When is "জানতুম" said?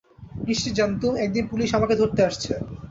0.79-1.13